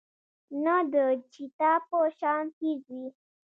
[0.63, 0.95] نۀ د
[1.33, 3.07] چيتا پۀ شان تېز وي